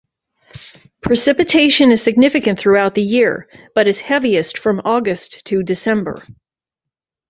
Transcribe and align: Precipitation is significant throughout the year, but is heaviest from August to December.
Precipitation 1.03 1.91
is 1.91 2.01
significant 2.01 2.57
throughout 2.57 2.95
the 2.95 3.03
year, 3.03 3.47
but 3.75 3.85
is 3.87 4.01
heaviest 4.01 4.57
from 4.57 4.81
August 4.83 5.45
to 5.45 5.61
December. 5.61 6.23